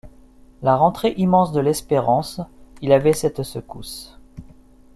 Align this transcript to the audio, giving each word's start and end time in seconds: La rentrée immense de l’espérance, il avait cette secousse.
La 0.63 0.75
rentrée 0.75 1.13
immense 1.17 1.51
de 1.51 1.59
l’espérance, 1.59 2.41
il 2.81 2.91
avait 2.91 3.13
cette 3.13 3.43
secousse. 3.43 4.17